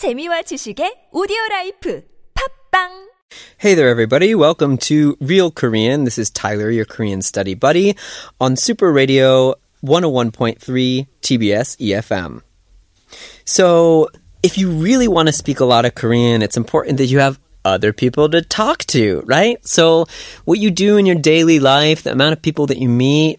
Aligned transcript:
재미와 0.00 0.40
지식의 0.48 1.08
오디오 1.12 1.36
라이프 1.50 2.02
팝빵 2.32 3.10
Hey 3.58 3.74
there, 3.74 3.90
everybody. 3.90 4.34
Welcome 4.34 4.78
to 4.88 5.14
Real 5.20 5.50
Korean. 5.50 6.04
This 6.04 6.16
is 6.16 6.30
Tyler, 6.30 6.70
your 6.70 6.86
Korean 6.86 7.20
study 7.20 7.52
buddy, 7.52 7.94
on 8.40 8.56
Super 8.56 8.90
Radio 8.90 9.56
101.3 9.84 10.56
TBS 11.20 11.76
EFM. 11.76 12.40
So, 13.44 14.08
if 14.42 14.56
you 14.56 14.70
really 14.70 15.06
want 15.06 15.28
to 15.28 15.34
speak 15.34 15.60
a 15.60 15.66
lot 15.66 15.84
of 15.84 15.94
Korean, 15.94 16.40
it's 16.40 16.56
important 16.56 16.96
that 16.96 17.12
you 17.12 17.18
have 17.18 17.38
other 17.66 17.92
people 17.92 18.30
to 18.30 18.40
talk 18.40 18.86
to, 18.96 19.22
right? 19.26 19.60
So, 19.68 20.06
what 20.46 20.58
you 20.58 20.70
do 20.70 20.96
in 20.96 21.04
your 21.04 21.20
daily 21.20 21.60
life, 21.60 22.04
the 22.04 22.12
amount 22.12 22.32
of 22.32 22.40
people 22.40 22.64
that 22.72 22.78
you 22.78 22.88
meet, 22.88 23.38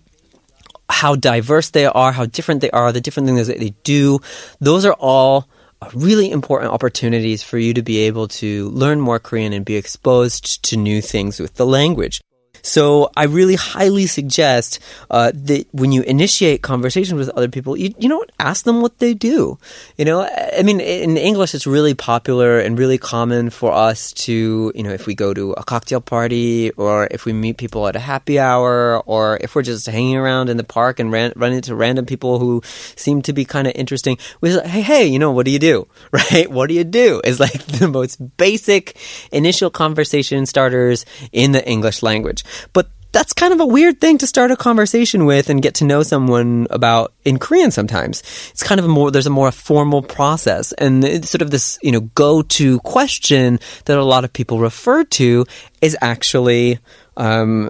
how 0.92 1.16
diverse 1.16 1.72
they 1.72 1.88
are, 1.88 2.12
how 2.12 2.28
different 2.28 2.62
they 2.62 2.70
are, 2.70 2.92
the 2.92 3.02
different 3.02 3.26
things 3.26 3.48
that 3.48 3.58
they 3.58 3.74
do, 3.82 4.20
those 4.60 4.86
are 4.86 4.94
all 5.00 5.50
really 5.94 6.32
important 6.32 6.72
opportunities 6.72 7.44
for 7.44 7.58
you 7.58 7.74
to 7.74 7.82
be 7.82 8.00
able 8.00 8.28
to 8.28 8.70
learn 8.70 9.02
more 9.02 9.20
Korean 9.20 9.54
and 9.54 9.66
be 9.66 9.76
exposed 9.76 10.64
to 10.64 10.78
new 10.78 11.02
things 11.02 11.40
with 11.40 11.56
the 11.56 11.66
language. 11.66 12.22
So 12.62 13.10
I 13.16 13.26
really 13.26 13.56
highly 13.56 14.08
suggest 14.08 14.80
uh, 15.10 15.32
that 15.34 15.68
when 15.72 15.92
you 15.92 16.02
initiate 16.04 16.62
conversations 16.62 17.18
with 17.18 17.30
other 17.30 17.48
people, 17.48 17.78
you 17.78 17.94
you 17.98 18.10
know 18.10 18.24
ask 18.40 18.66
them 18.66 18.82
what 18.82 19.00
they 19.00 19.14
do. 19.14 19.58
You 19.98 20.06
know, 20.06 20.22
I 20.24 20.64
mean, 20.64 20.80
in 20.80 21.18
English, 21.18 21.54
it's 21.54 21.68
really 21.68 21.94
popular 21.94 22.60
and 22.60 22.78
really 22.78 22.98
common 22.98 23.50
for 23.50 23.72
us 23.72 24.14
to 24.26 24.72
you 24.76 24.84
know 24.84 24.92
if 24.92 25.08
we 25.08 25.16
go 25.16 25.34
to 25.34 25.54
a 25.54 25.64
cocktail 25.64 26.02
party 26.02 26.72
or 26.72 27.08
if 27.12 27.26
we 27.26 27.34
meet 27.34 27.58
people 27.58 27.88
at 27.88 27.96
a 27.96 28.00
happy 28.00 28.40
hour 28.40 29.00
or 29.06 29.38
if 29.42 29.56
we're 29.56 29.62
just 29.62 29.88
hanging 29.88 30.18
around 30.18 30.50
in 30.50 30.58
the 30.58 30.64
park 30.64 31.00
and 31.00 31.12
ran, 31.12 31.34
run 31.36 31.54
into 31.54 31.76
random 31.76 32.06
people 32.06 32.40
who 32.40 32.62
seem 32.96 33.22
to 33.22 33.34
be 33.34 33.46
kind 33.46 33.68
of 33.68 33.74
interesting, 33.76 34.18
we 34.42 34.52
say, 34.52 34.68
hey 34.68 34.82
hey, 34.82 35.06
you 35.06 35.20
know, 35.20 35.32
what 35.32 35.46
do 35.46 35.52
you 35.52 35.60
do? 35.60 35.88
Right? 36.12 36.52
What 36.52 36.68
do 36.68 36.76
you 36.76 36.84
do? 36.84 37.22
Is 37.24 37.40
like 37.40 37.66
the 37.80 37.88
most 37.88 38.20
basic 38.38 38.98
initial 39.32 39.70
conversation 39.70 40.46
starters 40.46 41.06
in 41.32 41.52
the 41.54 41.66
English 41.68 42.04
language. 42.04 42.44
But 42.74 42.90
that's 43.12 43.34
kind 43.34 43.54
of 43.54 43.60
a 43.60 43.66
weird 43.66 44.00
thing 44.00 44.18
to 44.20 44.28
start 44.28 44.52
a 44.52 44.56
conversation 44.56 45.26
with 45.26 45.50
and 45.50 45.62
get 45.62 45.76
to 45.76 45.86
know 45.86 46.02
someone 46.02 46.68
about 46.70 47.14
in 47.26 47.40
Korean 47.40 47.72
sometimes. 47.72 48.22
It's 48.52 48.64
kind 48.64 48.80
of 48.80 48.86
a 48.86 48.88
more, 48.88 49.12
there's 49.12 49.28
a 49.28 49.32
more 49.32 49.52
formal 49.52 50.02
process 50.02 50.72
and 50.74 51.04
it's 51.04 51.30
sort 51.30 51.42
of 51.42 51.52
this, 51.52 51.78
you 51.82 51.92
know, 51.92 52.02
go-to 52.16 52.80
question 52.80 53.60
that 53.86 53.98
a 53.98 54.04
lot 54.04 54.24
of 54.24 54.32
people 54.32 54.60
refer 54.60 55.04
to 55.04 55.46
is 55.82 55.98
actually, 56.02 56.80
um, 57.18 57.70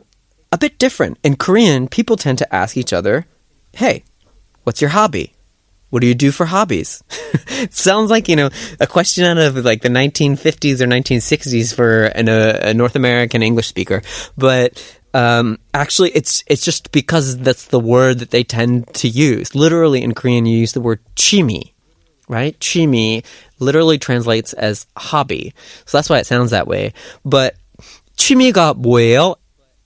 a 0.52 0.57
bit 0.57 0.77
different. 0.77 1.17
In 1.23 1.37
Korean, 1.37 1.87
people 1.87 2.17
tend 2.17 2.37
to 2.39 2.55
ask 2.55 2.77
each 2.77 2.93
other, 2.93 3.25
Hey, 3.73 4.03
what's 4.63 4.81
your 4.81 4.91
hobby? 4.91 5.33
What 5.91 6.00
do 6.00 6.08
you 6.08 6.14
do 6.14 6.33
for 6.33 6.47
hobbies? 6.47 7.02
sounds 7.70 8.11
like, 8.11 8.28
you 8.28 8.36
know, 8.36 8.50
a 8.80 8.86
question 8.86 9.25
out 9.25 9.39
of 9.39 9.56
like 9.64 9.83
the 9.83 9.89
1950s 9.89 10.80
or 10.80 10.86
1960s 10.86 11.75
for 11.75 12.05
an, 12.06 12.28
a, 12.28 12.70
a 12.70 12.75
North 12.75 12.97
American 12.97 13.41
English 13.42 13.69
speaker. 13.69 14.02
But 14.36 14.83
um, 15.14 15.58
actually, 15.72 16.11
it's 16.11 16.44
it's 16.47 16.62
just 16.62 16.92
because 16.92 17.39
that's 17.39 17.69
the 17.69 17.80
word 17.80 18.19
that 18.19 18.30
they 18.30 18.44
tend 18.44 18.92
to 19.00 19.08
use. 19.08 19.55
Literally 19.55 20.02
in 20.02 20.12
Korean, 20.12 20.44
you 20.44 20.58
use 20.58 20.72
the 20.72 20.80
word 20.83 21.00
chimi, 21.14 21.72
right? 22.28 22.58
Chimi 22.61 23.25
literally 23.58 23.97
translates 23.97 24.52
as 24.52 24.86
hobby, 24.94 25.55
so 25.86 25.97
that's 25.97 26.11
why 26.11 26.19
it 26.19 26.27
sounds 26.27 26.50
that 26.50 26.69
way. 26.69 26.92
But 27.25 27.56
취미가 28.19 28.75
뭐예요? 28.75 29.36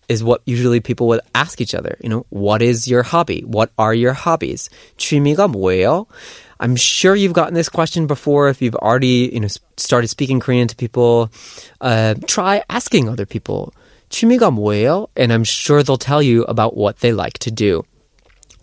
Is 0.09 0.25
what 0.25 0.43
usually 0.45 0.81
people 0.81 1.07
would 1.07 1.21
ask 1.37 1.61
each 1.61 1.73
other. 1.73 1.97
You 2.03 2.09
know, 2.09 2.27
what 2.31 2.63
is 2.63 2.89
your 2.89 3.05
hobby? 3.05 3.43
What 3.47 3.71
are 3.79 3.95
your 3.95 4.13
hobbies? 4.13 4.69
취미가 4.99 5.47
뭐예요? 5.47 6.07
I'm 6.59 6.75
sure 6.75 7.15
you've 7.15 7.33
gotten 7.33 7.55
this 7.55 7.69
question 7.69 8.09
before. 8.09 8.49
If 8.49 8.61
you've 8.61 8.75
already, 8.75 9.31
you 9.33 9.39
know, 9.39 9.49
started 9.77 10.09
speaking 10.09 10.41
Korean 10.41 10.67
to 10.67 10.75
people, 10.75 11.31
uh, 11.81 12.15
try 12.27 12.63
asking 12.69 13.09
other 13.09 13.25
people. 13.25 13.73
취미가 14.11 14.51
뭐예요? 14.51 15.07
And 15.17 15.33
I'm 15.33 15.45
sure 15.45 15.85
they'll 15.85 15.97
tell 15.97 16.21
you 16.21 16.43
about 16.45 16.77
what 16.77 16.99
they 16.99 17.13
like 17.13 17.39
to 17.47 17.53
do. 17.53 17.85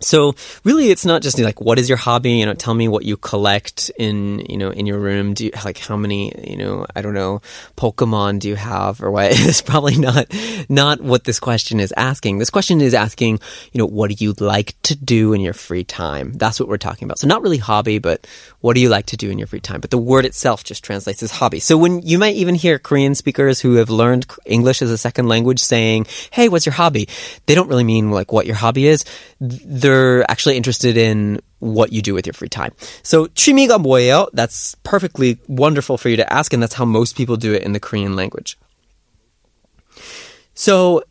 So 0.03 0.35
really, 0.63 0.89
it's 0.89 1.05
not 1.05 1.21
just 1.21 1.39
like 1.39 1.61
what 1.61 1.79
is 1.79 1.89
your 1.89 1.97
hobby. 1.97 2.33
You 2.33 2.45
know, 2.45 2.53
tell 2.53 2.73
me 2.73 2.87
what 2.87 3.05
you 3.05 3.17
collect 3.17 3.89
in 3.97 4.39
you 4.49 4.57
know 4.57 4.69
in 4.69 4.85
your 4.85 4.99
room. 4.99 5.33
Do 5.33 5.45
you 5.45 5.51
like 5.63 5.77
how 5.77 5.97
many 5.97 6.31
you 6.49 6.57
know 6.57 6.85
I 6.95 7.01
don't 7.01 7.13
know 7.13 7.41
Pokemon 7.77 8.39
do 8.39 8.49
you 8.49 8.55
have 8.55 9.01
or 9.01 9.11
what? 9.11 9.31
It's 9.53 9.61
probably 9.61 9.97
not 9.97 10.27
not 10.69 11.01
what 11.01 11.25
this 11.25 11.39
question 11.39 11.79
is 11.79 11.93
asking. 11.95 12.39
This 12.39 12.49
question 12.49 12.81
is 12.81 12.93
asking 12.93 13.39
you 13.71 13.79
know 13.79 13.85
what 13.85 14.09
do 14.09 14.23
you 14.23 14.33
like 14.33 14.75
to 14.83 14.95
do 14.95 15.33
in 15.33 15.41
your 15.41 15.53
free 15.53 15.83
time? 15.83 16.33
That's 16.33 16.59
what 16.59 16.69
we're 16.69 16.77
talking 16.77 17.05
about. 17.05 17.19
So 17.19 17.27
not 17.27 17.41
really 17.41 17.57
hobby, 17.57 17.99
but 17.99 18.25
what 18.61 18.73
do 18.73 18.81
you 18.81 18.89
like 18.89 19.07
to 19.07 19.17
do 19.17 19.29
in 19.29 19.37
your 19.37 19.47
free 19.47 19.59
time? 19.59 19.81
But 19.81 19.91
the 19.91 19.97
word 19.97 20.25
itself 20.25 20.63
just 20.63 20.83
translates 20.83 21.21
as 21.21 21.31
hobby. 21.31 21.59
So 21.59 21.77
when 21.77 22.01
you 22.01 22.17
might 22.17 22.35
even 22.35 22.55
hear 22.55 22.79
Korean 22.79 23.15
speakers 23.15 23.59
who 23.59 23.75
have 23.75 23.89
learned 23.89 24.25
English 24.45 24.81
as 24.81 24.89
a 24.89 24.97
second 24.97 25.27
language 25.27 25.61
saying, 25.61 26.07
"Hey, 26.31 26.49
what's 26.49 26.65
your 26.65 26.73
hobby?" 26.73 27.07
They 27.45 27.55
don't 27.55 27.67
really 27.67 27.83
mean 27.83 28.11
like 28.11 28.31
what 28.31 28.45
your 28.45 28.55
hobby 28.55 28.87
is. 28.87 29.05
They're 29.39 29.92
they're 29.92 30.28
actually 30.30 30.56
interested 30.56 30.96
in 30.96 31.40
what 31.60 31.92
you 31.92 32.00
do 32.00 32.14
with 32.14 32.26
your 32.26 32.32
free 32.32 32.48
time. 32.48 32.72
So 33.02 33.26
취미가 33.26 33.78
뭐예요? 33.78 34.28
That's 34.32 34.74
perfectly 34.82 35.38
wonderful 35.46 35.98
for 35.98 36.08
you 36.08 36.16
to 36.16 36.32
ask, 36.32 36.52
and 36.54 36.62
that's 36.62 36.74
how 36.74 36.86
most 36.86 37.16
people 37.16 37.36
do 37.36 37.52
it 37.52 37.62
in 37.62 37.72
the 37.72 37.80
Korean 37.80 38.16
language. 38.16 38.58
So 40.54 41.04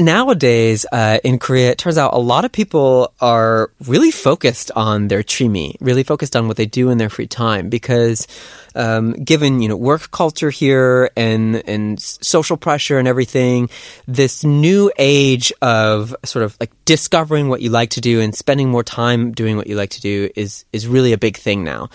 nowadays 0.00 0.86
uh, 0.90 1.18
in 1.22 1.38
Korea, 1.38 1.70
it 1.70 1.78
turns 1.78 1.98
out 1.98 2.14
a 2.14 2.18
lot 2.18 2.44
of 2.44 2.52
people 2.52 3.12
are 3.20 3.70
really 3.86 4.10
focused 4.10 4.70
on 4.74 5.08
their 5.08 5.22
chimi, 5.22 5.76
really 5.80 6.02
focused 6.02 6.34
on 6.34 6.48
what 6.48 6.56
they 6.56 6.66
do 6.66 6.90
in 6.90 6.98
their 6.98 7.10
free 7.10 7.26
time 7.26 7.68
because. 7.68 8.26
Um, 8.72 9.14
given 9.14 9.60
you 9.60 9.68
know 9.68 9.76
work 9.76 10.12
culture 10.12 10.48
here 10.48 11.10
and 11.16 11.56
and 11.68 12.00
social 12.00 12.56
pressure 12.56 13.00
and 13.00 13.08
everything, 13.08 13.68
this 14.06 14.44
new 14.44 14.92
age 14.96 15.52
of 15.60 16.14
sort 16.24 16.44
of 16.44 16.56
like 16.60 16.70
discovering 16.84 17.48
what 17.48 17.62
you 17.62 17.70
like 17.70 17.90
to 17.90 18.00
do 18.00 18.20
and 18.20 18.32
spending 18.32 18.70
more 18.70 18.84
time 18.84 19.32
doing 19.32 19.56
what 19.56 19.66
you 19.66 19.74
like 19.74 19.90
to 19.90 20.00
do 20.00 20.30
is 20.36 20.64
is 20.72 20.86
really 20.86 21.12
a 21.12 21.18
big 21.18 21.36
thing 21.36 21.64
now. 21.64 21.88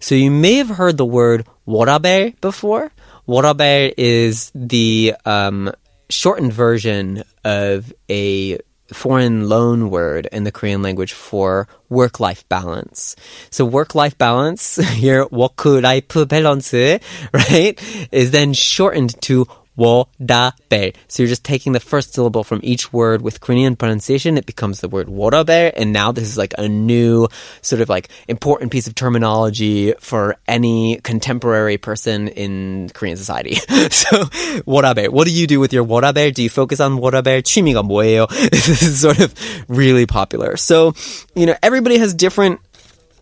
So 0.00 0.14
you 0.14 0.30
may 0.30 0.54
have 0.54 0.70
heard 0.70 0.96
the 0.96 1.04
word 1.04 1.44
woraber 1.68 2.40
before. 2.40 2.90
Woraber 3.28 3.92
is 3.96 4.50
the 4.54 5.14
um, 5.26 5.70
shortened 6.12 6.52
version 6.52 7.24
of 7.44 7.92
a 8.10 8.58
foreign 8.92 9.48
loan 9.48 9.90
word 9.90 10.28
in 10.32 10.44
the 10.44 10.52
Korean 10.52 10.82
language 10.82 11.12
for 11.12 11.66
work 11.88 12.20
life 12.20 12.46
balance. 12.48 13.16
So 13.50 13.64
work 13.64 13.94
life 13.94 14.18
balance 14.18 14.76
here, 14.94 15.26
work 15.30 15.64
life 15.64 16.08
balance, 16.08 16.72
right, 17.32 18.08
is 18.12 18.30
then 18.30 18.52
shortened 18.52 19.20
to 19.22 19.46
워라벨. 19.77 20.95
So 21.07 21.23
you're 21.23 21.29
just 21.29 21.43
taking 21.43 21.73
the 21.73 21.79
first 21.79 22.13
syllable 22.13 22.43
from 22.43 22.59
each 22.63 22.91
word 22.91 23.21
with 23.21 23.39
Korean 23.41 23.75
pronunciation. 23.75 24.37
It 24.37 24.45
becomes 24.45 24.81
the 24.81 24.89
word 24.89 25.07
워라벨. 25.07 25.73
And 25.75 25.93
now 25.93 26.11
this 26.11 26.27
is 26.27 26.37
like 26.37 26.53
a 26.57 26.67
new 26.67 27.27
sort 27.61 27.81
of 27.81 27.89
like 27.89 28.09
important 28.27 28.71
piece 28.71 28.87
of 28.87 28.95
terminology 28.95 29.93
for 29.99 30.35
any 30.47 30.99
contemporary 31.03 31.77
person 31.77 32.27
in 32.27 32.89
Korean 32.93 33.17
society. 33.17 33.55
so 33.91 34.25
워라벨. 34.65 35.09
What 35.09 35.27
do 35.27 35.33
you 35.33 35.47
do 35.47 35.59
with 35.59 35.73
your 35.73 35.85
워라벨? 35.85 36.33
Do 36.33 36.43
you 36.43 36.49
focus 36.49 36.79
on 36.79 36.97
워라벨? 36.97 37.43
취미가 37.43 37.83
뭐예요? 37.83 38.27
this 38.49 38.81
is 38.81 38.99
sort 38.99 39.19
of 39.19 39.33
really 39.67 40.05
popular. 40.05 40.57
So, 40.57 40.93
you 41.35 41.45
know, 41.45 41.55
everybody 41.61 41.97
has 41.99 42.13
different 42.13 42.59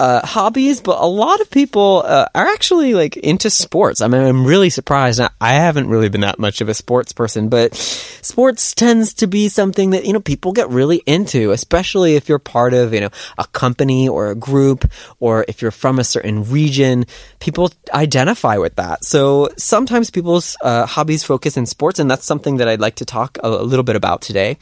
uh, 0.00 0.26
hobbies, 0.26 0.80
but 0.80 0.98
a 0.98 1.06
lot 1.06 1.42
of 1.42 1.50
people 1.50 2.02
uh, 2.06 2.24
are 2.34 2.46
actually 2.46 2.94
like 2.94 3.18
into 3.18 3.50
sports. 3.50 4.00
I 4.00 4.08
mean, 4.08 4.22
I'm 4.22 4.46
really 4.46 4.70
surprised. 4.70 5.20
I 5.20 5.52
haven't 5.52 5.88
really 5.88 6.08
been 6.08 6.22
that 6.22 6.38
much 6.38 6.62
of 6.62 6.70
a 6.70 6.74
sports 6.74 7.12
person, 7.12 7.50
but 7.50 7.74
sports 7.74 8.74
tends 8.74 9.12
to 9.14 9.26
be 9.26 9.50
something 9.50 9.90
that, 9.90 10.06
you 10.06 10.14
know, 10.14 10.20
people 10.20 10.52
get 10.52 10.70
really 10.70 11.02
into, 11.04 11.50
especially 11.50 12.16
if 12.16 12.30
you're 12.30 12.38
part 12.38 12.72
of, 12.72 12.94
you 12.94 13.00
know, 13.00 13.10
a 13.36 13.46
company 13.48 14.08
or 14.08 14.30
a 14.30 14.34
group, 14.34 14.90
or 15.18 15.44
if 15.48 15.60
you're 15.60 15.70
from 15.70 15.98
a 15.98 16.04
certain 16.04 16.48
region, 16.50 17.04
people 17.38 17.70
identify 17.92 18.56
with 18.56 18.76
that. 18.76 19.04
So 19.04 19.50
sometimes 19.58 20.10
people's 20.10 20.56
uh, 20.62 20.86
hobbies 20.86 21.24
focus 21.24 21.58
in 21.58 21.66
sports, 21.66 21.98
and 21.98 22.10
that's 22.10 22.24
something 22.24 22.56
that 22.56 22.68
I'd 22.68 22.80
like 22.80 22.96
to 22.96 23.04
talk 23.04 23.36
a, 23.42 23.48
a 23.48 23.68
little 23.68 23.84
bit 23.84 23.96
about 23.96 24.22
today. 24.22 24.56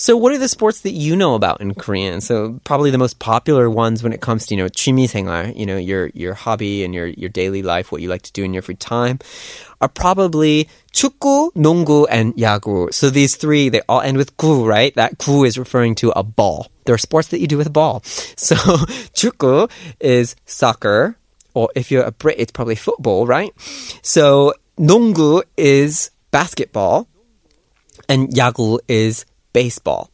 So, 0.00 0.16
what 0.16 0.32
are 0.32 0.38
the 0.38 0.48
sports 0.48 0.82
that 0.82 0.92
you 0.92 1.16
know 1.16 1.34
about 1.34 1.62
in 1.62 1.74
Korean? 1.74 2.20
So, 2.20 2.60
probably 2.64 2.90
the 2.90 2.98
most 2.98 3.18
popular 3.18 3.70
ones 3.70 4.02
when 4.02 4.12
it 4.12 4.20
comes 4.20 4.46
to 4.46 4.54
you 4.54 4.62
know 4.62 4.68
취미생활, 4.68 5.56
you 5.56 5.64
know 5.64 5.78
your 5.78 6.10
your 6.12 6.34
hobby 6.34 6.84
and 6.84 6.94
your 6.94 7.06
your 7.06 7.30
daily 7.30 7.62
life, 7.62 7.90
what 7.90 8.02
you 8.02 8.08
like 8.08 8.22
to 8.22 8.32
do 8.32 8.44
in 8.44 8.52
your 8.52 8.62
free 8.62 8.76
time, 8.76 9.18
are 9.80 9.88
probably 9.88 10.68
축구, 10.92 11.50
농구, 11.54 12.06
and 12.10 12.34
야구. 12.34 12.92
So 12.92 13.08
these 13.08 13.36
three 13.36 13.70
they 13.70 13.80
all 13.88 14.02
end 14.02 14.18
with 14.18 14.36
구, 14.36 14.66
right? 14.66 14.94
That 14.96 15.16
구 15.18 15.44
is 15.44 15.56
referring 15.56 15.94
to 15.96 16.12
a 16.14 16.22
ball. 16.22 16.68
There 16.84 16.94
are 16.94 16.98
sports 16.98 17.28
that 17.28 17.40
you 17.40 17.46
do 17.46 17.56
with 17.56 17.66
a 17.66 17.70
ball. 17.70 18.02
So 18.36 18.54
축구 19.16 19.70
is 19.98 20.36
soccer, 20.44 21.16
or 21.54 21.70
if 21.74 21.90
you're 21.90 22.04
a 22.04 22.12
Brit, 22.12 22.36
it's 22.38 22.52
probably 22.52 22.76
football, 22.76 23.26
right? 23.26 23.50
So 24.02 24.52
농구 24.76 25.42
is 25.56 26.10
basketball, 26.30 27.08
and 28.08 28.28
야구 28.36 28.78
is 28.88 29.24
baseball. 29.53 30.09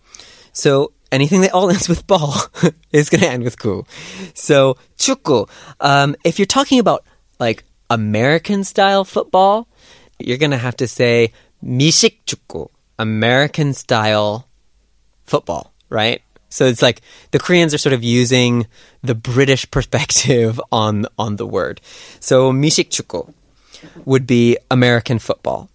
So 0.54 0.94
anything 1.12 1.42
that 1.42 1.54
all 1.54 1.70
ends 1.76 1.90
with 1.90 2.08
ball 2.08 2.36
is 2.92 3.10
going 3.10 3.22
to 3.22 3.30
end 3.30 3.44
with 3.44 3.60
ku. 3.60 3.86
So 4.34 4.78
chukku. 4.98 5.50
Um, 5.80 6.16
if 6.24 6.40
you're 6.40 6.46
talking 6.46 6.80
about 6.80 7.06
like 7.40 7.64
American 7.90 8.64
style 8.64 9.04
football, 9.04 9.68
you're 10.20 10.38
going 10.38 10.52
to 10.52 10.58
have 10.58 10.76
to 10.78 10.88
say 10.88 11.32
mishik 11.64 12.18
chukku, 12.26 12.70
American 13.00 13.74
style 13.74 14.48
football, 15.26 15.74
right? 15.90 16.22
So 16.50 16.66
it's 16.66 16.82
like 16.82 17.02
the 17.32 17.40
Koreans 17.40 17.74
are 17.74 17.78
sort 17.78 17.94
of 17.94 18.04
using 18.04 18.68
the 19.02 19.16
British 19.16 19.70
perspective 19.72 20.60
on 20.72 21.06
on 21.18 21.36
the 21.36 21.46
word. 21.46 21.82
So 22.20 22.52
mishik 22.52 22.90
chukku 22.90 23.34
would 24.06 24.26
be 24.26 24.58
American 24.72 25.20
football. 25.20 25.70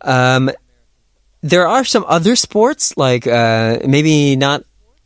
Um, 0.00 0.50
there 1.42 1.66
are 1.66 1.84
some 1.84 2.04
other 2.08 2.36
sports 2.36 2.96
like 2.96 3.26
uh, 3.26 3.78
maybe 3.86 4.36
not 4.36 4.64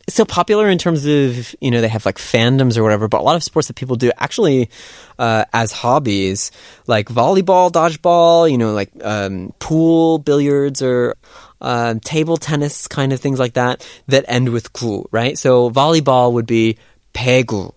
so 0.09 0.25
popular 0.25 0.67
in 0.67 0.77
terms 0.77 1.05
of 1.05 1.55
you 1.61 1.71
know 1.71 1.81
they 1.81 1.87
have 1.87 2.05
like 2.05 2.17
fandoms 2.17 2.77
or 2.77 2.83
whatever, 2.83 3.07
but 3.07 3.21
a 3.21 3.23
lot 3.23 3.35
of 3.35 3.43
sports 3.43 3.67
that 3.67 3.75
people 3.75 3.95
do 3.95 4.11
actually 4.17 4.69
uh, 5.17 5.45
as 5.53 5.71
hobbies, 5.71 6.51
like 6.87 7.07
volleyball, 7.07 7.71
dodgeball, 7.71 8.49
you 8.49 8.57
know, 8.57 8.73
like 8.73 8.91
um, 9.01 9.53
pool, 9.59 10.17
billiards, 10.17 10.81
or 10.81 11.15
uh, 11.61 11.95
table 12.03 12.37
tennis, 12.37 12.87
kind 12.87 13.13
of 13.13 13.19
things 13.19 13.39
like 13.39 13.53
that, 13.53 13.87
that 14.07 14.25
end 14.27 14.49
with 14.49 14.73
gu, 14.73 15.07
right? 15.11 15.37
So 15.37 15.69
volleyball 15.69 16.33
would 16.33 16.47
be 16.47 16.77
pegu, 17.13 17.73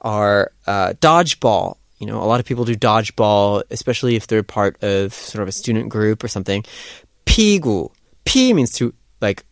or 0.00 0.50
uh, 0.66 0.94
dodgeball. 1.00 1.76
You 1.98 2.08
know, 2.08 2.20
a 2.20 2.26
lot 2.26 2.40
of 2.40 2.46
people 2.46 2.64
do 2.64 2.74
dodgeball, 2.74 3.62
especially 3.70 4.16
if 4.16 4.26
they're 4.26 4.42
part 4.42 4.82
of 4.82 5.14
sort 5.14 5.42
of 5.42 5.48
a 5.48 5.52
student 5.52 5.88
group 5.88 6.24
or 6.24 6.28
something. 6.28 6.64
Pigu. 7.31 7.91
P 8.25 8.53
means 8.53 8.71
to 8.73 8.93
like 9.21 9.45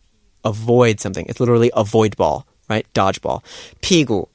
avoid 0.44 1.00
something. 1.00 1.26
It's 1.28 1.40
literally 1.40 1.70
avoid 1.74 2.16
ball, 2.16 2.46
right? 2.68 2.86
Dodgeball. 2.94 3.42
Pigu, 3.80 4.28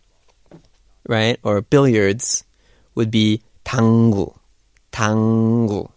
right? 1.07 1.39
Or 1.43 1.61
billiards 1.61 2.43
would 2.95 3.11
be 3.11 3.41
당구, 3.65 4.35
당구. 4.91 5.89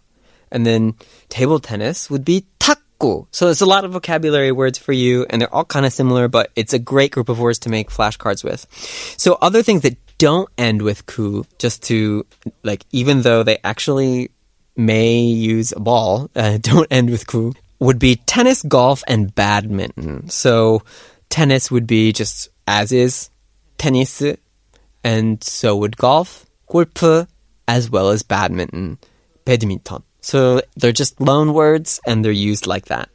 And 0.51 0.65
then 0.65 0.95
table 1.29 1.59
tennis 1.59 2.09
would 2.09 2.23
be 2.23 2.45
탁구. 2.59 3.27
So 3.31 3.45
there's 3.45 3.61
a 3.61 3.65
lot 3.65 3.83
of 3.83 3.91
vocabulary 3.91 4.51
words 4.51 4.77
for 4.77 4.93
you, 4.93 5.25
and 5.29 5.41
they're 5.41 5.53
all 5.53 5.65
kind 5.65 5.85
of 5.85 5.91
similar, 5.91 6.27
but 6.27 6.51
it's 6.55 6.73
a 6.73 6.79
great 6.79 7.11
group 7.11 7.27
of 7.27 7.39
words 7.39 7.59
to 7.59 7.69
make 7.69 7.89
flashcards 7.89 8.43
with. 8.43 8.65
So 9.17 9.37
other 9.41 9.61
things 9.63 9.81
that 9.81 9.97
don't 10.17 10.47
end 10.57 10.81
with 10.81 11.05
ku, 11.05 11.45
just 11.59 11.83
to, 11.83 12.25
like, 12.63 12.85
even 12.93 13.23
though 13.23 13.43
they 13.43 13.57
actually 13.65 14.31
may 14.76 15.20
use 15.20 15.72
a 15.72 15.80
ball, 15.80 16.30
uh, 16.34 16.58
don't 16.60 16.88
end 16.90 17.10
with 17.10 17.26
ku, 17.26 17.52
would 17.78 17.98
be 17.98 18.16
tennis, 18.16 18.62
golf, 18.62 19.02
and 19.08 19.34
badminton. 19.34 20.28
So 20.28 20.82
tennis 21.28 21.70
would 21.70 21.86
be 21.86 22.12
just 22.12 22.48
as 22.66 22.92
is, 22.92 23.30
tennis, 23.78 24.22
and 25.02 25.42
so 25.42 25.76
would 25.76 25.96
golf, 25.96 26.46
골프, 26.66 27.26
as 27.66 27.90
well 27.90 28.10
as 28.10 28.22
badminton, 28.22 28.98
badminton. 29.44 30.02
So 30.20 30.60
they're 30.76 30.92
just 30.92 31.20
loan 31.20 31.54
words 31.54 32.00
and 32.06 32.24
they're 32.24 32.32
used 32.32 32.66
like 32.66 32.86
that. 32.86 33.08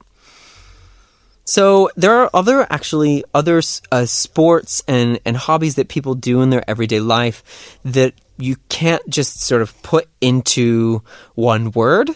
So 1.46 1.92
there 1.96 2.16
are 2.16 2.30
other 2.34 2.66
actually 2.72 3.24
other 3.34 3.62
uh, 3.92 4.06
sports 4.06 4.82
and 4.88 5.20
and 5.26 5.38
hobbies 5.38 5.76
that 5.76 5.90
people 5.90 6.16
do 6.16 6.42
in 6.42 6.50
their 6.50 6.68
everyday 6.68 7.00
life 7.00 7.78
that 7.84 8.16
you 8.38 8.58
can't 8.70 9.08
just 9.10 9.42
sort 9.42 9.62
of 9.62 9.82
put 9.84 10.08
into 10.22 11.02
one 11.36 11.72
word. 11.72 12.10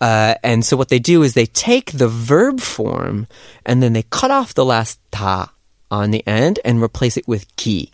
Uh, 0.00 0.34
and 0.42 0.64
so 0.64 0.76
what 0.76 0.88
they 0.88 0.98
do 0.98 1.22
is 1.22 1.34
they 1.34 1.46
take 1.46 1.92
the 1.92 2.08
verb 2.08 2.60
form 2.60 3.26
and 3.64 3.82
then 3.82 3.92
they 3.92 4.02
cut 4.02 4.30
off 4.30 4.54
the 4.54 4.64
last 4.64 4.98
ta 5.12 5.52
on 5.90 6.10
the 6.10 6.26
end 6.26 6.58
and 6.64 6.82
replace 6.82 7.16
it 7.16 7.28
with 7.28 7.54
ki, 7.56 7.92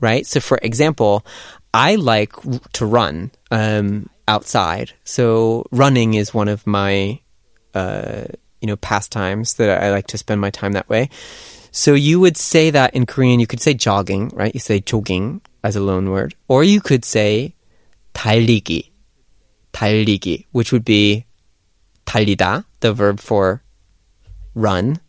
right? 0.00 0.26
So 0.26 0.40
for 0.40 0.58
example, 0.62 1.24
I 1.74 1.96
like 1.96 2.32
to 2.72 2.86
run 2.86 3.30
um, 3.50 4.08
outside. 4.26 4.92
So 5.04 5.66
running 5.70 6.14
is 6.14 6.32
one 6.32 6.48
of 6.48 6.66
my 6.66 7.20
uh, 7.74 8.24
you 8.60 8.66
know 8.66 8.76
pastimes 8.76 9.54
that 9.54 9.82
I 9.82 9.90
like 9.90 10.06
to 10.08 10.18
spend 10.18 10.40
my 10.40 10.50
time 10.50 10.72
that 10.72 10.88
way. 10.88 11.10
So 11.71 11.93
you 11.93 12.19
would 12.19 12.37
say 12.37 12.69
that 12.69 12.95
in 12.95 13.05
Korean, 13.05 13.39
you 13.39 13.47
could 13.47 13.59
say 13.59 13.73
jogging, 13.73 14.29
right? 14.33 14.53
You 14.53 14.59
say 14.59 14.79
jogging 14.79 15.41
as 15.63 15.75
a 15.75 15.81
loan 15.81 16.09
word, 16.09 16.35
or 16.47 16.63
you 16.63 16.79
could 16.79 17.03
say 17.03 17.53
달리기, 18.13 18.91
달리기, 19.73 20.45
which 20.51 20.71
would 20.71 20.85
be 20.85 21.25
달리다, 22.05 22.63
the 22.79 22.93
verb 22.93 23.19
for 23.19 23.61
run, 24.53 24.99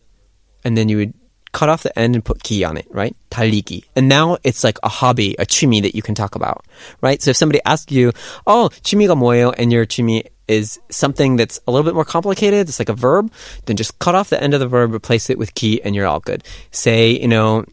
and 0.64 0.76
then 0.76 0.88
you 0.88 0.96
would 0.96 1.14
cut 1.52 1.69
off 1.69 1.84
the 1.84 1.98
end 1.98 2.14
and 2.14 2.25
put 2.25 2.43
ki 2.43 2.64
on 2.64 2.76
it, 2.76 2.87
right? 2.90 3.14
달리기. 3.31 3.84
And 3.94 4.08
now 4.08 4.37
it's 4.43 4.64
like 4.64 4.78
a 4.82 4.88
hobby, 4.88 5.37
a 5.38 5.46
취미 5.46 5.81
that 5.82 5.94
you 5.94 6.02
can 6.02 6.14
talk 6.14 6.34
about, 6.34 6.66
right? 7.00 7.22
So 7.22 7.31
if 7.31 7.37
somebody 7.37 7.60
asks 7.64 7.93
you, 7.93 8.12
"Oh, 8.46 8.70
취미가 8.82 9.14
뭐예요?" 9.14 9.54
and 9.56 9.72
your 9.72 9.87
취미 9.87 10.25
is 10.48 10.78
something 10.90 11.37
that's 11.37 11.60
a 11.66 11.72
little 11.72 11.84
bit 11.84 11.94
more 11.94 12.04
complicated, 12.04 12.69
it's 12.69 12.78
like 12.78 12.88
a 12.88 12.94
verb, 12.94 13.32
then 13.66 13.76
just 13.76 13.98
cut 13.98 14.14
off 14.14 14.31
the 14.31 14.43
end 14.43 14.54
of 14.54 14.60
the 14.60 14.69
verb, 14.69 14.94
replace 14.94 15.28
it 15.31 15.38
with 15.38 15.54
ki, 15.54 15.82
and 15.82 15.94
you're 15.94 16.06
all 16.06 16.20
good. 16.20 16.44
Say, 16.70 17.19
you 17.20 17.28
know, 17.28 17.64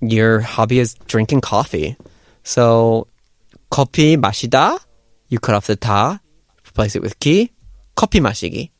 your 0.00 0.40
hobby 0.40 0.78
is 0.78 0.94
drinking 1.06 1.40
coffee. 1.40 1.96
So 2.42 3.06
커피 3.70 4.16
마시다, 4.16 4.78
you 5.28 5.38
cut 5.38 5.54
off 5.54 5.66
the 5.66 5.76
다, 5.76 6.20
replace 6.66 6.96
it 6.96 7.02
with 7.02 7.18
ki, 7.20 7.52
커피 7.96 8.20
마시기. 8.20 8.70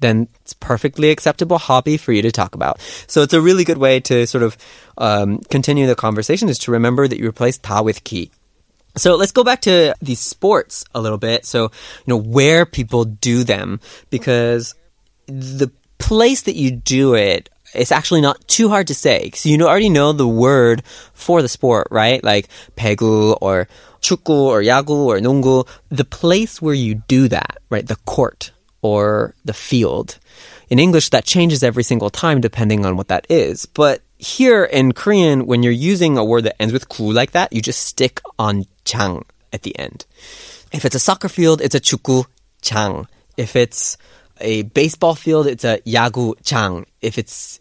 Then 0.00 0.28
it's 0.40 0.52
perfectly 0.54 1.10
acceptable 1.10 1.58
hobby 1.58 1.96
for 1.96 2.12
you 2.12 2.22
to 2.22 2.32
talk 2.32 2.56
about. 2.56 2.80
So 3.06 3.22
it's 3.22 3.34
a 3.34 3.40
really 3.40 3.62
good 3.62 3.78
way 3.78 4.00
to 4.00 4.26
sort 4.26 4.42
of 4.42 4.56
um, 4.98 5.38
continue 5.48 5.86
the 5.86 5.94
conversation 5.94 6.48
is 6.48 6.58
to 6.60 6.72
remember 6.72 7.06
that 7.06 7.18
you 7.18 7.28
replace 7.28 7.56
ta 7.56 7.82
with 7.82 8.02
ki. 8.02 8.32
So 8.96 9.16
let's 9.16 9.32
go 9.32 9.42
back 9.42 9.62
to 9.62 9.94
these 10.02 10.20
sports 10.20 10.84
a 10.94 11.00
little 11.00 11.18
bit. 11.18 11.46
So, 11.46 11.64
you 11.64 11.70
know, 12.08 12.16
where 12.16 12.66
people 12.66 13.04
do 13.04 13.42
them 13.42 13.80
because 14.10 14.74
the 15.26 15.70
place 15.98 16.42
that 16.42 16.56
you 16.56 16.70
do 16.70 17.14
it 17.14 17.48
it's 17.74 17.92
actually 17.92 18.20
not 18.20 18.46
too 18.48 18.68
hard 18.68 18.86
to 18.88 18.94
say 18.94 19.24
because 19.24 19.46
you 19.46 19.56
know, 19.56 19.68
already 19.68 19.88
know 19.88 20.12
the 20.12 20.28
word 20.28 20.82
for 21.14 21.42
the 21.42 21.48
sport, 21.48 21.88
right? 21.90 22.22
Like 22.22 22.48
pegu 22.76 23.36
or 23.40 23.68
축구 24.00 24.46
or 24.46 24.60
yagu 24.60 24.90
or 24.90 25.20
농구. 25.20 25.66
The 25.88 26.04
place 26.04 26.60
where 26.60 26.74
you 26.74 26.96
do 27.08 27.28
that, 27.28 27.58
right? 27.70 27.86
The 27.86 27.96
court 28.04 28.52
or 28.82 29.34
the 29.44 29.54
field. 29.54 30.18
In 30.69 30.79
English, 30.79 31.09
that 31.09 31.25
changes 31.25 31.63
every 31.63 31.83
single 31.83 32.09
time 32.09 32.41
depending 32.41 32.85
on 32.85 32.97
what 32.97 33.07
that 33.07 33.25
is. 33.29 33.65
But 33.65 34.01
here 34.17 34.65
in 34.65 34.91
Korean, 34.91 35.45
when 35.45 35.63
you're 35.63 35.71
using 35.71 36.17
a 36.17 36.25
word 36.25 36.43
that 36.43 36.61
ends 36.61 36.73
with 36.73 36.89
ku 36.89 37.11
like 37.11 37.31
that, 37.31 37.53
you 37.53 37.61
just 37.61 37.81
stick 37.81 38.21
on 38.37 38.65
chang 38.83 39.25
at 39.53 39.63
the 39.63 39.77
end. 39.79 40.05
If 40.73 40.83
it's 40.83 40.95
a 40.95 40.99
soccer 40.99 41.29
field, 41.29 41.61
it's 41.61 41.75
a 41.75 41.79
축구 41.79 42.25
chang. 42.61 43.07
If 43.37 43.55
it's 43.55 43.97
a 44.41 44.63
baseball 44.63 45.15
field, 45.15 45.47
it's 45.47 45.63
a 45.63 45.79
yagu 45.79 46.35
chang. 46.43 46.85
If 47.01 47.17
it's 47.17 47.59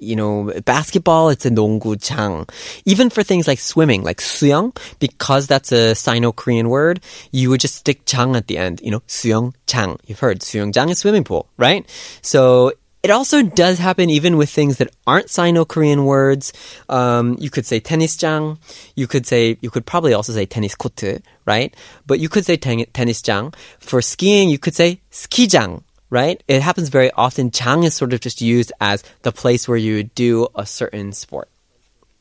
you 0.00 0.16
know, 0.16 0.50
basketball, 0.64 1.28
it's 1.28 1.44
a 1.44 1.50
농구장. 1.50 2.48
Even 2.86 3.10
for 3.10 3.22
things 3.22 3.46
like 3.46 3.60
swimming, 3.60 4.02
like 4.02 4.18
수영, 4.18 4.74
because 4.98 5.46
that's 5.46 5.72
a 5.72 5.94
Sino-Korean 5.94 6.68
word, 6.70 7.00
you 7.32 7.50
would 7.50 7.60
just 7.60 7.76
stick 7.76 8.06
장 8.06 8.34
at 8.34 8.48
the 8.48 8.56
end. 8.56 8.80
You 8.82 8.92
know, 8.92 9.02
수영장. 9.06 9.98
You've 10.06 10.20
heard 10.20 10.40
수영장 10.40 10.90
is 10.90 10.98
swimming 10.98 11.24
pool, 11.24 11.48
right? 11.58 11.84
So 12.22 12.72
it 13.02 13.10
also 13.10 13.42
does 13.42 13.78
happen 13.78 14.10
even 14.10 14.36
with 14.36 14.50
things 14.50 14.78
that 14.78 14.90
aren't 15.06 15.30
Sino-Korean 15.30 16.04
words. 16.04 16.52
Um, 16.88 17.36
you 17.38 17.50
could 17.50 17.66
say 17.66 17.80
tennis장. 17.80 18.58
You 18.96 19.06
could 19.06 19.26
say, 19.26 19.58
you 19.60 19.70
could 19.70 19.86
probably 19.86 20.12
also 20.12 20.32
say 20.32 20.46
tennis 20.46 20.74
court, 20.74 21.22
right? 21.46 21.74
But 22.06 22.20
you 22.20 22.28
could 22.28 22.44
say 22.44 22.56
ten- 22.56 22.84
tennis장. 22.92 23.54
For 23.78 24.02
skiing, 24.02 24.48
you 24.50 24.58
could 24.58 24.74
say 24.74 25.00
skijang 25.10 25.82
right? 26.09 26.41
It 26.47 26.61
happens 26.61 26.89
very 26.89 27.11
often. 27.11 27.51
Chang 27.51 27.83
is 27.83 27.93
sort 27.93 28.13
of 28.13 28.21
just 28.21 28.41
used 28.41 28.71
as 28.79 29.03
the 29.23 29.31
place 29.31 29.67
where 29.67 29.77
you 29.77 30.03
do 30.03 30.47
a 30.55 30.65
certain 30.65 31.11
sport. 31.13 31.49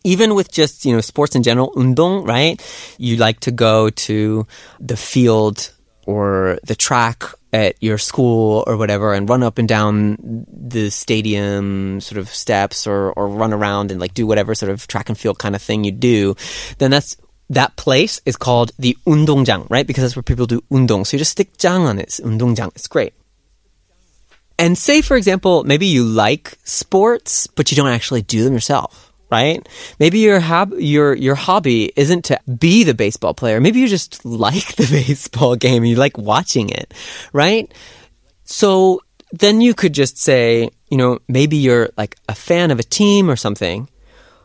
Even 0.03 0.35
with 0.35 0.53
just, 0.53 0.85
you 0.85 0.93
know, 0.93 1.01
sports 1.01 1.35
in 1.35 1.43
general, 1.43 1.73
undong, 1.77 2.25
right? 2.25 2.61
You 2.99 3.17
like 3.17 3.41
to 3.41 3.51
go 3.51 3.89
to 3.91 4.47
the 4.79 4.97
field 4.97 5.71
or 6.07 6.59
the 6.65 6.75
track 6.75 7.25
at 7.55 7.83
your 7.83 7.97
school 7.97 8.65
or 8.67 8.77
whatever 8.77 9.15
and 9.15 9.29
run 9.29 9.43
up 9.43 9.59
and 9.59 9.69
down 9.69 10.45
the 10.49 10.91
stadium 10.91 12.01
sort 12.01 12.19
of 12.19 12.29
steps 12.29 12.87
or, 12.87 13.13
or 13.13 13.29
run 13.29 13.53
around 13.53 13.91
and 13.91 14.01
like 14.01 14.13
do 14.13 14.27
whatever 14.27 14.55
sort 14.55 14.71
of 14.71 14.87
track 14.87 15.09
and 15.09 15.17
field 15.17 15.39
kind 15.39 15.55
of 15.55 15.63
thing 15.63 15.85
you 15.85 15.93
do, 15.93 16.35
then 16.79 16.91
that's 16.91 17.17
that 17.51 17.77
place 17.77 18.21
is 18.27 18.37
called 18.37 18.73
the 18.79 18.97
undongjang, 19.07 19.69
right? 19.71 19.87
Because 19.87 20.03
that's 20.03 20.17
where 20.17 20.23
people 20.23 20.47
do 20.47 20.63
undong. 20.71 21.05
So 21.05 21.17
you 21.17 21.19
just 21.19 21.33
stick 21.33 21.57
jang 21.59 21.83
on 21.83 21.99
it. 21.99 22.09
Undongjang. 22.23 22.75
It's 22.75 22.89
great. 22.89 23.15
And 24.58 24.78
say, 24.78 25.02
for 25.02 25.16
example, 25.16 25.64
maybe 25.64 25.88
you 25.88 26.04
like 26.04 26.58
sports, 26.66 27.48
but 27.48 27.72
you 27.72 27.78
don't 27.78 27.88
actually 27.88 28.22
do 28.22 28.44
them 28.44 28.54
yourself, 28.54 29.14
right? 29.32 29.66
Maybe 30.00 30.20
your 30.20 30.42
hob- 30.42 30.76
your 30.78 31.16
your 31.16 31.36
hobby 31.36 31.94
isn't 31.96 32.26
to 32.26 32.40
be 32.60 32.84
the 32.84 32.94
baseball 32.94 33.34
player. 33.34 33.62
Maybe 33.62 33.80
you 33.80 33.88
just 33.88 34.26
like 34.26 34.76
the 34.76 34.88
baseball 34.92 35.56
game. 35.56 35.86
You 35.86 35.96
like 35.96 36.18
watching 36.18 36.70
it, 36.70 36.94
right? 37.32 37.72
So 38.44 39.00
then 39.32 39.62
you 39.62 39.74
could 39.74 39.94
just 39.94 40.18
say, 40.18 40.70
you 40.90 40.98
know, 40.98 41.20
maybe 41.28 41.56
you're 41.56 41.90
like 41.96 42.18
a 42.28 42.36
fan 42.36 42.72
of 42.72 42.80
a 42.80 42.84
team 42.84 43.30
or 43.30 43.38
something. 43.38 43.88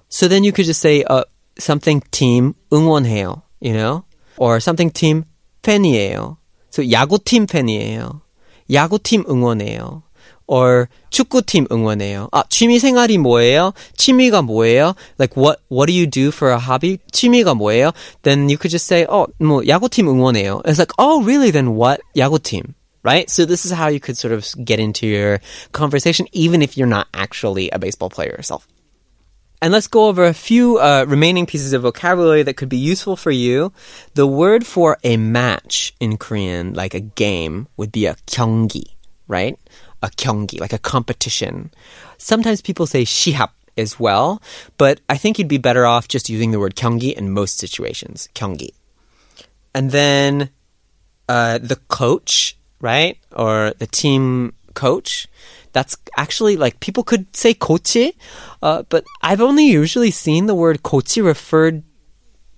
So 0.09 0.29
then 0.29 0.45
you 0.45 0.53
could 0.53 0.67
just 0.67 0.81
say 0.81 1.03
uh, 1.03 1.25
something 1.59 2.03
team 2.13 2.55
응원해요, 2.71 3.43
you 3.61 3.73
know, 3.73 4.05
or 4.37 4.61
something 4.61 4.91
team 4.91 5.25
팬이에요. 5.63 6.37
So 6.71 6.83
야구팀 6.83 7.47
팬이에요. 7.47 8.21
야구팀 8.71 9.25
응원해요. 9.29 10.03
or 10.47 10.89
축구팀 11.11 11.67
응원해요. 11.73 12.29
아, 12.33 12.45
취미 12.49 12.79
생활이 12.79 13.19
뭐예요? 13.19 13.73
취미가 13.97 14.43
뭐예요? 14.43 14.95
Like 15.19 15.37
what 15.37 15.61
what 15.71 15.87
do 15.87 15.95
you 15.95 16.07
do 16.07 16.29
for 16.29 16.53
a 16.53 16.59
hobby? 16.59 16.99
취미가 17.13 17.55
뭐예요? 17.55 17.93
Then 18.23 18.49
you 18.49 18.59
could 18.59 18.71
just 18.71 18.87
say, 18.87 19.07
"어, 19.07 19.27
뭐 19.41 19.63
야구팀 19.67 20.09
응원해요." 20.09 20.63
It's 20.65 20.79
like, 20.79 20.93
"Oh, 20.99 21.23
really? 21.25 21.51
Then 21.51 21.77
what? 21.77 22.01
야구팀." 22.17 22.75
Right? 23.03 23.29
So 23.29 23.45
this 23.45 23.67
is 23.67 23.73
how 23.73 23.89
you 23.89 24.01
could 24.01 24.17
sort 24.17 24.33
of 24.33 24.49
get 24.65 24.81
into 24.81 25.07
your 25.07 25.41
conversation 25.73 26.27
even 26.33 26.63
if 26.63 26.77
you're 26.77 26.89
not 26.89 27.07
actually 27.13 27.69
a 27.71 27.79
baseball 27.79 28.09
player 28.09 28.33
yourself. 28.33 28.67
And 29.62 29.74
let's 29.74 29.88
go 29.88 30.08
over 30.08 30.24
a 30.24 30.34
few 30.34 30.78
uh, 30.78 31.06
remaining 31.08 31.46
pieces 31.46 31.74
of 31.74 31.82
vocabulary 31.82 32.44
that 32.44 32.56
could 32.56 32.70
be 32.70 32.78
useful 32.78 33.18
for 33.18 33.32
you. 33.32 33.74
The 34.14 34.26
word 34.26 34.66
for 34.66 34.98
a 35.04 35.18
match 35.18 35.94
in 36.00 36.18
Korean, 36.18 36.74
like 36.74 36.94
a 36.94 37.02
game, 37.02 37.68
would 37.76 37.92
be 37.92 38.06
a 38.06 38.16
kyonggi, 38.26 38.96
right? 39.28 39.60
A 40.02 40.08
kyonggi, 40.08 40.62
like 40.62 40.72
a 40.72 40.78
competition. 40.78 41.72
Sometimes 42.18 42.62
people 42.62 42.88
say 42.88 43.04
shihap 43.04 43.50
as 43.78 44.00
well, 44.00 44.42
but 44.78 45.02
I 45.10 45.18
think 45.18 45.38
you'd 45.38 45.50
be 45.50 45.58
better 45.58 45.86
off 45.86 46.08
just 46.08 46.30
using 46.30 46.52
the 46.52 46.60
word 46.60 46.76
kyonggi 46.76 47.14
in 47.14 47.32
most 47.32 47.58
situations. 47.58 48.30
Kyonggi. 48.34 48.72
And 49.76 49.92
then 49.92 50.52
uh, 51.28 51.58
the 51.58 51.76
coach, 51.90 52.58
right? 52.80 53.18
Or 53.36 53.74
the 53.78 53.88
team 53.88 54.54
coach. 54.74 55.28
That's 55.73 55.97
actually 56.17 56.57
like 56.57 56.81
people 56.81 57.03
could 57.03 57.35
say 57.37 57.55
kochi, 57.55 58.17
uh, 58.63 58.85
but 58.89 59.05
I've 59.23 59.41
only 59.41 59.67
usually 59.67 60.11
seen 60.11 60.47
the 60.47 60.55
word 60.55 60.83
kochi 60.83 61.21
referred 61.21 61.83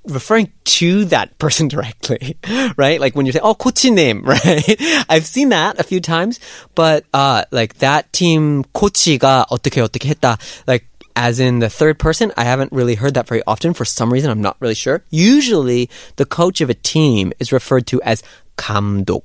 referring 0.07 0.53
to 0.65 1.05
that 1.07 1.37
person 1.39 1.69
directly, 1.69 2.39
right? 2.77 3.01
Like 3.01 3.17
when 3.17 3.27
you 3.27 3.33
say, 3.33 3.41
"Oh, 3.43 3.55
kochi 3.55 3.91
name," 3.91 4.23
right? 4.25 4.77
I've 5.09 5.27
seen 5.27 5.51
that 5.51 5.81
a 5.81 5.83
few 5.83 6.01
times, 6.01 6.41
but 6.75 7.05
uh, 7.13 7.45
like 7.51 7.79
that 7.79 8.13
team 8.13 8.65
코치가 8.75 9.47
어떻게 9.51 9.81
어떻게 9.81 10.15
했다, 10.15 10.39
like 10.67 10.87
as 11.17 11.41
in 11.41 11.61
the 11.61 11.71
third 11.71 11.99
person, 11.99 12.33
I 12.37 12.45
haven't 12.45 12.73
really 12.73 12.95
heard 12.95 13.15
that 13.15 13.27
very 13.27 13.43
often. 13.47 13.73
For 13.73 13.85
some 13.85 14.13
reason, 14.13 14.31
I'm 14.31 14.43
not 14.43 14.57
really 14.61 14.75
sure. 14.75 15.03
Usually, 15.11 15.89
the 16.17 16.27
coach 16.27 16.61
of 16.61 16.69
a 16.69 16.75
team 16.75 17.33
is 17.41 17.53
referred 17.53 17.87
to 17.89 18.03
as 18.03 18.23
감독. 18.57 19.23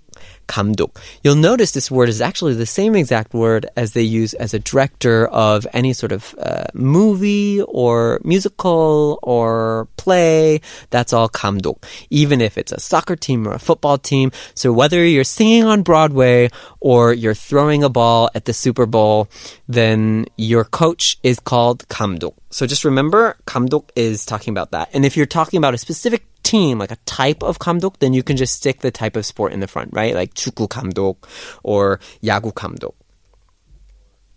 감독. 0.48 0.92
You'll 1.24 1.36
notice 1.36 1.72
this 1.72 1.90
word 1.90 2.10
is 2.10 2.22
actually 2.22 2.56
the 2.56 2.66
same 2.66 2.96
exact 2.96 3.34
word 3.34 3.66
as 3.76 3.94
they 3.94 4.02
use 4.02 4.34
as 4.34 4.54
a 4.54 4.60
director 4.60 5.28
of 5.28 5.66
any 5.74 5.94
sort 5.94 6.12
of 6.12 6.36
uh, 6.40 6.66
movie 6.74 7.62
or 7.62 8.20
musical 8.24 9.20
or 9.24 9.88
play. 9.98 10.62
That's 10.90 11.14
all 11.14 11.30
감독. 11.30 11.84
Even 12.10 12.42
if 12.42 12.58
it's 12.58 12.72
a 12.72 12.80
soccer 12.80 13.16
team 13.16 13.48
or 13.48 13.54
a 13.54 13.60
football 13.60 13.98
team. 13.98 14.32
So 14.56 14.74
whether 14.74 15.06
you're 15.06 15.24
singing 15.24 15.64
on 15.64 15.84
Broadway 15.84 16.50
or 16.80 17.14
you're 17.14 17.34
throwing 17.34 17.84
a 17.84 17.90
ball 17.90 18.30
at 18.36 18.46
the 18.46 18.54
Super 18.54 18.86
Bowl, 18.86 19.30
then 19.68 20.26
your 20.38 20.64
coach 20.64 21.18
is 21.24 21.40
called 21.40 21.88
감독. 21.88 22.34
So 22.50 22.68
just 22.68 22.84
remember, 22.84 23.38
감독 23.46 23.90
is 23.96 24.26
talking 24.26 24.52
about 24.52 24.72
that. 24.72 24.90
And 24.94 25.06
if 25.06 25.16
you're 25.16 25.26
talking 25.26 25.58
about 25.58 25.74
a 25.74 25.78
specific 25.78 26.24
team, 26.44 26.80
like 26.80 26.92
a 26.92 26.98
type 27.06 27.44
of 27.44 27.60
감독, 27.60 28.00
then 28.00 28.14
you 28.14 28.24
can 28.24 28.38
just 28.38 28.54
stick 28.56 28.82
the 28.82 28.92
type 28.92 29.16
of 29.16 29.26
sport 29.26 29.54
in 29.54 29.60
the 29.60 29.68
front, 29.68 29.90
right? 29.94 30.14
Like 30.14 30.34
축구 30.34 30.68
감독 30.68 31.18
or 31.64 32.00
야구 32.24 32.54
감독. 32.54 32.94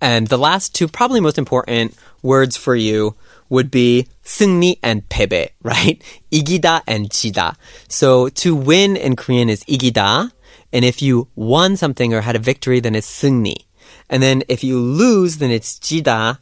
And 0.00 0.26
the 0.28 0.38
last 0.38 0.74
two, 0.74 0.86
probably 0.86 1.20
most 1.20 1.38
important 1.38 1.94
words 2.22 2.56
for 2.56 2.76
you 2.76 3.14
would 3.48 3.70
be 3.70 4.06
승리 4.24 4.78
and 4.82 5.08
패배, 5.08 5.50
right? 5.62 6.02
이기다 6.30 6.82
and 6.86 7.08
지다. 7.10 7.56
So 7.88 8.28
to 8.28 8.54
win 8.54 8.96
in 8.96 9.16
Korean 9.16 9.48
is 9.48 9.64
이기다. 9.64 10.30
And 10.72 10.84
if 10.84 11.00
you 11.00 11.28
won 11.36 11.76
something 11.76 12.12
or 12.12 12.20
had 12.20 12.36
a 12.36 12.38
victory, 12.38 12.80
then 12.80 12.94
it's 12.94 13.08
승리. 13.08 13.56
And 14.10 14.22
then 14.22 14.42
if 14.48 14.62
you 14.62 14.78
lose, 14.78 15.38
then 15.38 15.50
it's 15.50 15.78
지다 15.78 16.38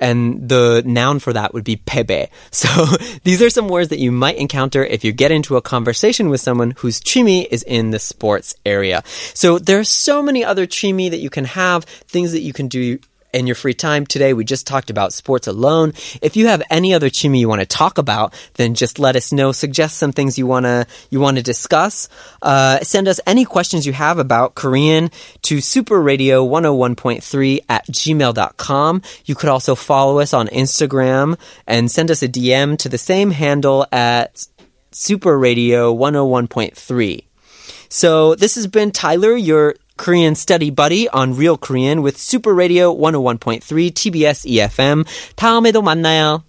and 0.00 0.48
the 0.48 0.82
noun 0.84 1.18
for 1.18 1.32
that 1.32 1.54
would 1.54 1.64
be 1.64 1.76
pebe. 1.76 2.28
So 2.50 2.86
these 3.22 3.42
are 3.42 3.50
some 3.50 3.68
words 3.68 3.90
that 3.90 3.98
you 3.98 4.10
might 4.10 4.36
encounter 4.36 4.84
if 4.84 5.04
you 5.04 5.12
get 5.12 5.30
into 5.30 5.56
a 5.56 5.62
conversation 5.62 6.30
with 6.30 6.40
someone 6.40 6.72
whose 6.78 7.00
chimi 7.00 7.46
is 7.50 7.62
in 7.62 7.90
the 7.90 7.98
sports 7.98 8.54
area. 8.64 9.02
So 9.34 9.58
there 9.58 9.78
are 9.78 9.84
so 9.84 10.22
many 10.22 10.44
other 10.44 10.66
chimi 10.66 11.10
that 11.10 11.18
you 11.18 11.28
can 11.28 11.44
have, 11.44 11.84
things 11.84 12.32
that 12.32 12.40
you 12.40 12.52
can 12.52 12.68
do 12.68 12.98
in 13.36 13.46
your 13.46 13.54
free 13.54 13.74
time. 13.74 14.04
Today, 14.06 14.32
we 14.32 14.44
just 14.44 14.66
talked 14.66 14.88
about 14.90 15.12
sports 15.12 15.46
alone. 15.46 15.92
If 16.22 16.36
you 16.36 16.48
have 16.48 16.62
any 16.70 16.94
other 16.94 17.10
chimi 17.10 17.38
you 17.38 17.48
want 17.48 17.60
to 17.60 17.66
talk 17.66 17.98
about, 17.98 18.34
then 18.54 18.74
just 18.74 18.98
let 18.98 19.14
us 19.14 19.30
know. 19.32 19.52
Suggest 19.52 19.98
some 19.98 20.10
things 20.12 20.38
you 20.38 20.46
wanna 20.46 20.86
you 21.10 21.20
want 21.20 21.36
to 21.36 21.42
discuss. 21.42 22.08
Uh, 22.40 22.80
send 22.80 23.08
us 23.08 23.20
any 23.26 23.44
questions 23.44 23.86
you 23.86 23.92
have 23.92 24.18
about 24.18 24.54
Korean 24.54 25.10
to 25.42 25.58
superradio101.3 25.58 27.60
at 27.68 27.86
gmail.com. 27.86 29.02
You 29.26 29.34
could 29.34 29.50
also 29.50 29.74
follow 29.74 30.20
us 30.20 30.32
on 30.32 30.48
Instagram 30.48 31.38
and 31.66 31.90
send 31.90 32.10
us 32.10 32.22
a 32.22 32.28
DM 32.28 32.78
to 32.78 32.88
the 32.88 32.96
same 32.98 33.32
handle 33.32 33.86
at 33.92 34.46
superradio101.3. 34.92 37.24
So 37.88 38.34
this 38.34 38.54
has 38.54 38.66
been 38.66 38.90
Tyler, 38.90 39.36
your 39.36 39.76
Korean 39.97 40.35
study 40.35 40.71
buddy 40.71 41.07
on 41.09 41.35
Real 41.35 41.57
Korean 41.57 42.01
with 42.01 42.17
Super 42.17 42.53
Radio 42.53 42.93
101.3 42.93 43.61
TBS 43.91 44.45
EFM. 44.45 45.05
다음에도 45.35 45.81
만나요. 45.81 46.43